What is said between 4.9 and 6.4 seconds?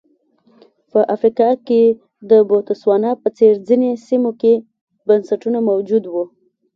بنسټونه موجود وو.